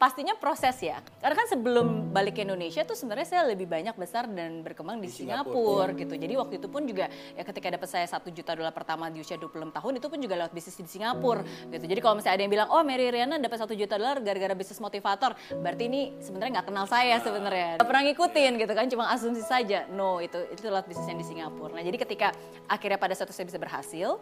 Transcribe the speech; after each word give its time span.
pastinya 0.00 0.32
proses 0.32 0.80
ya. 0.80 1.04
Karena 1.20 1.36
kan 1.36 1.46
sebelum 1.52 2.08
balik 2.08 2.40
ke 2.40 2.48
Indonesia 2.48 2.80
tuh 2.88 2.96
sebenarnya 2.96 3.28
saya 3.28 3.42
lebih 3.52 3.68
banyak 3.68 3.92
besar 4.00 4.24
dan 4.32 4.64
berkembang 4.64 4.96
di, 4.96 5.12
di 5.12 5.12
Singapura, 5.12 5.92
Singapura 5.92 6.00
gitu. 6.00 6.14
Jadi 6.16 6.34
waktu 6.40 6.54
itu 6.56 6.68
pun 6.72 6.82
juga 6.88 7.12
ya 7.36 7.44
ketika 7.44 7.68
dapat 7.68 7.84
saya 7.84 8.08
satu 8.08 8.32
juta 8.32 8.56
dolar 8.56 8.72
pertama 8.72 9.12
di 9.12 9.20
usia 9.20 9.36
26 9.36 9.76
tahun 9.76 9.92
itu 10.00 10.06
pun 10.08 10.18
juga 10.24 10.34
lewat 10.40 10.56
bisnis 10.56 10.80
di 10.80 10.88
Singapura 10.88 11.44
gitu. 11.68 11.84
Jadi 11.84 12.00
kalau 12.00 12.16
misalnya 12.16 12.40
ada 12.40 12.42
yang 12.48 12.52
bilang 12.56 12.68
oh 12.72 12.80
Mary 12.80 13.12
Riana 13.12 13.36
dapat 13.36 13.60
satu 13.60 13.76
juta 13.76 14.00
dolar 14.00 14.24
gara-gara 14.24 14.56
bisnis 14.56 14.80
motivator, 14.80 15.36
berarti 15.60 15.82
ini 15.84 16.16
sebenarnya 16.24 16.64
nggak 16.64 16.66
kenal 16.72 16.86
saya 16.88 17.20
sebenarnya. 17.20 17.76
Gak 17.76 17.84
pernah 17.84 18.04
ngikutin 18.08 18.52
gitu 18.56 18.72
kan, 18.72 18.86
cuma 18.88 19.04
asumsi 19.12 19.44
saja. 19.44 19.84
No, 19.92 20.24
itu 20.24 20.40
itu 20.48 20.64
lewat 20.64 20.88
bisnis 20.88 21.04
yang 21.12 21.20
di 21.20 21.28
Singapura. 21.28 21.76
Nah 21.76 21.84
jadi 21.84 22.00
ketika 22.00 22.32
akhirnya 22.64 22.96
pada 22.96 23.12
satu 23.12 23.36
saya 23.36 23.44
bisa 23.44 23.60
berhasil, 23.60 24.16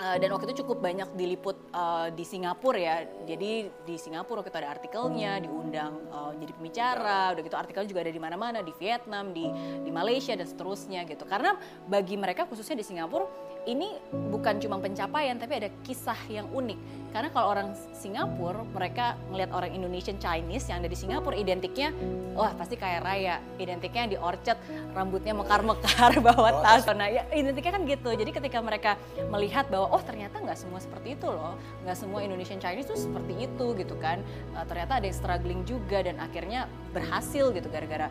Uh, 0.00 0.16
dan 0.16 0.32
waktu 0.32 0.48
itu 0.48 0.64
cukup 0.64 0.80
banyak 0.80 1.12
diliput 1.12 1.60
uh, 1.76 2.08
di 2.08 2.24
Singapura 2.24 2.80
ya. 2.80 2.96
Jadi 3.28 3.68
di 3.84 4.00
Singapura 4.00 4.40
kita 4.40 4.64
ada 4.64 4.72
artikelnya, 4.72 5.44
diundang 5.44 6.08
uh, 6.08 6.32
jadi 6.40 6.52
pembicara, 6.56 7.36
udah 7.36 7.42
gitu 7.44 7.56
artikel 7.60 7.84
juga 7.84 8.08
ada 8.08 8.08
di 8.08 8.16
mana-mana, 8.16 8.64
di 8.64 8.72
Vietnam, 8.80 9.36
di 9.36 9.44
di 9.84 9.92
Malaysia 9.92 10.32
dan 10.32 10.48
seterusnya 10.48 11.04
gitu. 11.04 11.28
Karena 11.28 11.52
bagi 11.84 12.16
mereka 12.16 12.48
khususnya 12.48 12.80
di 12.80 12.84
Singapura 12.88 13.28
ini 13.68 14.00
bukan 14.32 14.56
cuma 14.60 14.80
pencapaian 14.80 15.36
tapi 15.36 15.60
ada 15.60 15.68
kisah 15.84 16.16
yang 16.32 16.48
unik. 16.48 16.78
Karena 17.10 17.28
kalau 17.34 17.50
orang 17.50 17.74
Singapura, 17.90 18.62
mereka 18.70 19.18
melihat 19.34 19.50
orang 19.50 19.74
Indonesian 19.74 20.16
Chinese 20.22 20.70
yang 20.70 20.78
ada 20.80 20.88
di 20.88 20.94
Singapura 20.94 21.34
identiknya 21.34 21.90
wah 22.38 22.54
pasti 22.54 22.78
kaya 22.78 23.02
raya, 23.02 23.42
identiknya 23.58 24.14
di 24.14 24.16
orchard, 24.16 24.56
rambutnya 24.94 25.34
mekar-mekar, 25.34 26.14
bawa 26.30 26.62
tas. 26.62 26.86
Nah, 26.94 27.10
ya 27.10 27.26
identiknya 27.34 27.72
kan 27.74 27.82
gitu. 27.82 28.10
Jadi 28.14 28.30
ketika 28.30 28.58
mereka 28.62 28.94
melihat 29.26 29.66
bahwa 29.68 29.90
oh 29.90 30.02
ternyata 30.02 30.38
nggak 30.38 30.54
semua 30.54 30.78
seperti 30.78 31.18
itu 31.18 31.26
loh, 31.26 31.58
nggak 31.82 31.96
semua 31.98 32.22
Indonesian 32.22 32.62
Chinese 32.62 32.86
tuh 32.86 32.98
seperti 32.98 33.50
itu 33.50 33.66
gitu 33.74 33.98
kan. 33.98 34.22
Uh, 34.54 34.62
ternyata 34.70 35.02
ada 35.02 35.06
yang 35.10 35.18
struggling 35.18 35.60
juga 35.66 36.06
dan 36.06 36.22
akhirnya 36.22 36.70
berhasil 36.94 37.50
gitu 37.50 37.66
gara-gara 37.66 38.06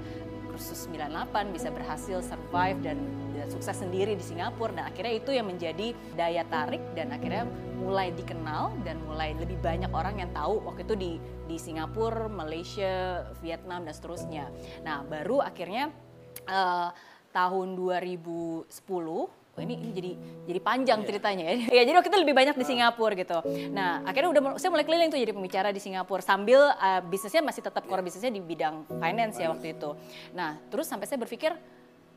kursus 0.59 0.91
98 0.91 1.55
bisa 1.55 1.71
berhasil 1.71 2.19
survive 2.19 2.75
dan, 2.83 2.99
sukses 3.47 3.79
sendiri 3.79 4.19
di 4.19 4.21
Singapura 4.21 4.75
dan 4.75 4.91
akhirnya 4.91 5.15
itu 5.15 5.31
yang 5.31 5.47
menjadi 5.47 5.95
daya 6.19 6.43
tarik 6.51 6.83
dan 6.91 7.15
akhirnya 7.15 7.47
mulai 7.79 8.11
dikenal 8.11 8.75
dan 8.83 8.99
mulai 9.07 9.31
lebih 9.39 9.55
banyak 9.63 9.87
orang 9.95 10.19
yang 10.19 10.29
tahu 10.35 10.59
waktu 10.67 10.83
itu 10.83 10.95
di 10.99 11.11
di 11.47 11.55
Singapura, 11.55 12.27
Malaysia, 12.27 13.23
Vietnam 13.39 13.87
dan 13.87 13.95
seterusnya. 13.95 14.51
Nah, 14.83 15.07
baru 15.07 15.39
akhirnya 15.39 15.95
uh, 16.51 16.91
tahun 17.31 17.79
2010 17.79 18.67
oh 19.07 19.31
ini, 19.61 19.75
ini 19.79 19.91
jadi 19.93 20.11
jadi 20.49 20.59
panjang 20.63 20.99
iya. 21.03 21.07
ceritanya 21.07 21.43
ya. 21.45 21.55
ya 21.77 21.81
jadi 21.85 21.95
waktu 21.99 22.09
itu 22.09 22.19
lebih 22.23 22.35
banyak 22.35 22.55
di 22.55 22.65
Singapura 22.65 23.13
gitu. 23.13 23.37
Nah 23.71 24.03
akhirnya 24.03 24.29
udah 24.31 24.41
saya 24.57 24.69
mulai 24.73 24.85
keliling 24.87 25.09
tuh 25.11 25.19
jadi 25.19 25.31
pembicara 25.35 25.69
di 25.69 25.81
Singapura 25.83 26.23
sambil 26.23 26.59
uh, 26.73 27.01
bisnisnya 27.05 27.43
masih 27.45 27.61
tetap 27.63 27.83
core 27.85 28.01
bisnisnya 28.01 28.33
di 28.33 28.41
bidang 28.41 28.87
finance 28.99 29.37
ya 29.37 29.51
waktu 29.51 29.77
itu. 29.77 29.95
Nah 30.33 30.57
terus 30.71 30.87
sampai 30.87 31.05
saya 31.05 31.19
berpikir 31.21 31.53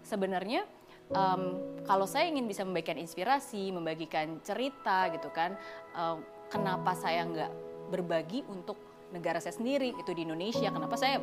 sebenarnya 0.03 0.67
um, 1.15 1.59
kalau 1.85 2.07
saya 2.09 2.31
ingin 2.31 2.47
bisa 2.49 2.63
membagikan 2.63 2.99
inspirasi, 2.99 3.71
membagikan 3.71 4.41
cerita 4.43 5.11
gitu 5.13 5.29
kan, 5.31 5.55
um, 5.95 6.23
kenapa 6.49 6.97
saya 6.97 7.27
nggak 7.27 7.53
berbagi 7.93 8.41
untuk 8.49 8.79
negara 9.13 9.39
saya 9.39 9.55
sendiri 9.55 9.93
itu 9.93 10.11
di 10.17 10.25
Indonesia. 10.25 10.73
Kenapa 10.73 10.97
saya 10.97 11.21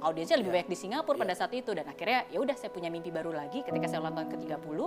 audiensnya 0.00 0.40
lebih 0.40 0.52
banyak 0.52 0.68
di 0.72 0.78
Singapura 0.78 1.16
pada 1.16 1.34
saat 1.36 1.52
itu. 1.52 1.72
Dan 1.72 1.88
akhirnya 1.88 2.28
ya 2.32 2.38
udah 2.40 2.56
saya 2.56 2.72
punya 2.72 2.88
mimpi 2.88 3.12
baru 3.12 3.32
lagi 3.32 3.64
ketika 3.64 3.86
saya 3.88 4.00
ulang 4.04 4.16
tahun 4.16 4.28
ke-30 4.36 4.78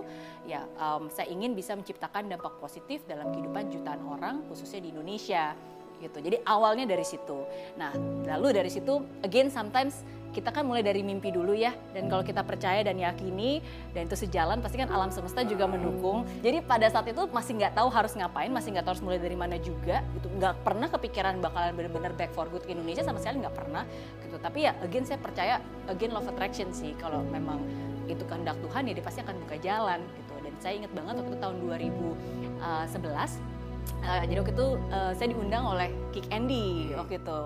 ya 0.49 0.61
um, 0.77 1.07
saya 1.09 1.29
ingin 1.29 1.53
bisa 1.53 1.77
menciptakan 1.77 2.29
dampak 2.29 2.57
positif 2.57 3.05
dalam 3.05 3.29
kehidupan 3.33 3.69
jutaan 3.69 4.01
orang 4.05 4.45
khususnya 4.49 4.81
di 4.81 4.89
Indonesia. 4.93 5.53
Gitu. 6.01 6.19
Jadi 6.19 6.37
awalnya 6.43 6.83
dari 6.83 7.05
situ. 7.07 7.47
Nah, 7.79 7.95
lalu 8.27 8.59
dari 8.59 8.67
situ 8.67 8.99
again 9.23 9.47
sometimes 9.47 10.03
kita 10.33 10.49
kan 10.49 10.65
mulai 10.65 10.81
dari 10.81 11.05
mimpi 11.05 11.29
dulu 11.29 11.53
ya. 11.53 11.71
Dan 11.93 12.09
kalau 12.09 12.25
kita 12.25 12.41
percaya 12.41 12.81
dan 12.81 12.97
yakini 12.97 13.61
dan 13.93 14.09
itu 14.09 14.17
sejalan 14.17 14.59
pasti 14.59 14.81
kan 14.81 14.89
alam 14.89 15.13
semesta 15.13 15.45
juga 15.45 15.69
mendukung. 15.69 16.25
Jadi 16.41 16.65
pada 16.65 16.89
saat 16.89 17.05
itu 17.05 17.29
masih 17.29 17.61
nggak 17.61 17.77
tahu 17.77 17.87
harus 17.93 18.17
ngapain 18.17 18.49
masih 18.49 18.73
nggak 18.73 18.85
tahu 18.89 18.93
harus 18.97 19.05
mulai 19.05 19.19
dari 19.21 19.37
mana 19.37 19.55
juga 19.61 20.01
gitu. 20.17 20.27
Nggak 20.33 20.65
pernah 20.65 20.89
kepikiran 20.89 21.37
bakalan 21.39 21.71
benar-benar 21.77 22.11
back 22.17 22.33
for 22.33 22.49
good 22.49 22.65
ke 22.65 22.73
Indonesia 22.73 23.05
sama 23.05 23.21
sekali 23.21 23.45
nggak 23.45 23.55
pernah 23.55 23.85
gitu. 24.25 24.35
Tapi 24.41 24.59
ya 24.65 24.73
again 24.81 25.05
saya 25.05 25.21
percaya 25.21 25.61
again 25.87 26.09
love 26.09 26.25
attraction 26.25 26.73
sih. 26.73 26.97
Kalau 26.97 27.21
memang 27.29 27.61
itu 28.09 28.25
kehendak 28.27 28.57
Tuhan 28.59 28.89
ya 28.89 28.93
dia 28.97 29.05
pasti 29.05 29.21
akan 29.21 29.37
buka 29.45 29.55
jalan 29.61 30.01
gitu. 30.01 30.33
Dan 30.41 30.53
saya 30.57 30.73
ingat 30.81 30.91
banget 30.91 31.13
waktu 31.21 31.29
itu 31.29 31.39
tahun 31.39 31.55
2011 31.61 33.53
Uh, 34.03 34.23
jadi 34.27 34.39
waktu 34.43 34.53
itu 34.55 34.67
uh, 34.91 35.11
saya 35.15 35.27
diundang 35.31 35.63
oleh 35.63 35.91
Kick 36.15 36.27
Andy 36.31 36.91
waktu 36.95 37.19
itu 37.19 37.39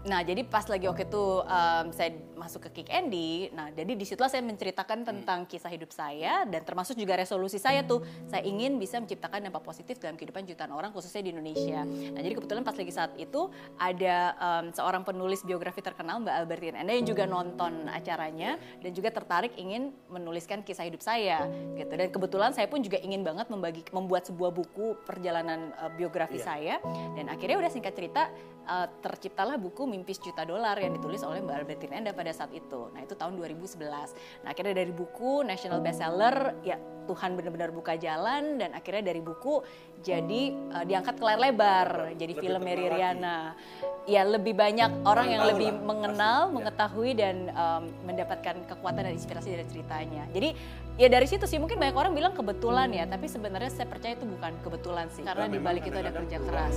Nah, 0.00 0.24
jadi 0.24 0.40
pas 0.48 0.64
lagi 0.64 0.88
waktu 0.88 1.04
itu 1.12 1.44
um, 1.44 1.86
saya 1.92 2.16
masuk 2.32 2.72
ke 2.72 2.80
Kick 2.80 2.88
Andy, 2.88 3.52
nah 3.52 3.68
jadi 3.68 3.92
di 3.92 4.04
situlah 4.08 4.32
saya 4.32 4.40
menceritakan 4.40 5.04
tentang 5.04 5.44
kisah 5.44 5.68
hidup 5.68 5.92
saya 5.92 6.48
dan 6.48 6.64
termasuk 6.64 6.96
juga 6.96 7.20
resolusi 7.20 7.60
saya 7.60 7.84
tuh, 7.84 8.00
saya 8.24 8.40
ingin 8.48 8.80
bisa 8.80 8.96
menciptakan 8.96 9.44
dampak 9.44 9.60
positif 9.60 10.00
dalam 10.00 10.16
kehidupan 10.16 10.48
jutaan 10.48 10.72
orang 10.72 10.88
khususnya 10.96 11.28
di 11.28 11.36
Indonesia. 11.36 11.84
Nah, 11.84 12.20
jadi 12.24 12.32
kebetulan 12.32 12.64
pas 12.64 12.72
lagi 12.72 12.92
saat 12.96 13.12
itu 13.20 13.52
ada 13.76 14.32
um, 14.40 14.72
seorang 14.72 15.04
penulis 15.04 15.44
biografi 15.44 15.84
terkenal 15.84 16.24
Mbak 16.24 16.34
Albertine 16.40 16.80
Enda 16.80 16.96
yang 16.96 17.04
juga 17.04 17.28
nonton 17.28 17.84
acaranya 17.92 18.56
dan 18.80 18.96
juga 18.96 19.12
tertarik 19.12 19.52
ingin 19.60 19.92
menuliskan 20.08 20.64
kisah 20.64 20.88
hidup 20.88 21.04
saya 21.04 21.44
gitu. 21.76 21.92
Dan 21.92 22.08
kebetulan 22.08 22.56
saya 22.56 22.72
pun 22.72 22.80
juga 22.80 22.96
ingin 23.04 23.20
banget 23.20 23.52
membagi 23.52 23.84
membuat 23.92 24.24
sebuah 24.24 24.48
buku 24.48 24.96
perjalanan 25.04 25.76
uh, 25.76 25.92
biografi 25.92 26.40
yeah. 26.40 26.46
saya 26.48 26.74
dan 27.20 27.28
akhirnya 27.28 27.60
udah 27.60 27.68
singkat 27.68 27.92
cerita 27.92 28.32
uh, 28.64 28.88
terciptalah 29.04 29.60
buku 29.60 29.89
Mimpi 29.90 30.14
Sejuta 30.14 30.46
Dolar 30.46 30.78
yang 30.78 30.94
ditulis 30.94 31.20
oleh 31.26 31.42
Mbak 31.42 31.56
Albertine 31.66 31.94
Enda 31.98 32.14
pada 32.14 32.30
saat 32.30 32.54
itu. 32.54 32.88
Nah 32.94 33.02
itu 33.02 33.18
tahun 33.18 33.34
2011. 33.34 34.46
Nah 34.46 34.48
akhirnya 34.54 34.74
dari 34.78 34.94
buku 34.94 35.42
national 35.42 35.82
bestseller 35.82 36.54
ya 36.62 36.78
Tuhan 37.10 37.34
benar-benar 37.34 37.74
buka 37.74 37.98
jalan 37.98 38.62
dan 38.62 38.70
akhirnya 38.70 39.10
dari 39.10 39.18
buku 39.18 39.58
jadi 39.98 40.42
uh, 40.70 40.84
diangkat 40.86 41.18
ke 41.18 41.24
layar 41.26 41.40
lebar 41.42 41.88
jadi 42.14 42.32
lebih 42.38 42.42
film 42.46 42.62
Mary 42.62 42.86
Riana. 42.86 43.58
Ya 44.06 44.22
lebih 44.22 44.54
banyak 44.54 45.02
orang 45.02 45.26
yang 45.28 45.42
lebih 45.50 45.74
lah, 45.74 45.82
mengenal, 45.82 46.38
pasti, 46.46 46.54
mengetahui 46.56 47.10
dan 47.18 47.36
um, 47.52 47.82
mendapatkan 48.06 48.54
kekuatan 48.70 49.02
dan 49.10 49.14
inspirasi 49.14 49.58
dari 49.58 49.66
ceritanya. 49.66 50.24
Jadi 50.30 50.54
ya 50.96 51.10
dari 51.10 51.26
situ 51.26 51.44
sih 51.50 51.58
mungkin 51.58 51.82
banyak 51.82 51.96
orang 51.98 52.12
bilang 52.14 52.32
kebetulan 52.32 52.94
ya, 52.94 53.04
tapi 53.10 53.26
sebenarnya 53.26 53.70
saya 53.74 53.90
percaya 53.90 54.14
itu 54.14 54.26
bukan 54.26 54.54
kebetulan 54.62 55.06
sih 55.10 55.26
karena 55.26 55.50
di 55.50 55.58
balik 55.58 55.84
itu 55.90 55.98
ada 55.98 56.14
kerja 56.14 56.38
keras. 56.38 56.76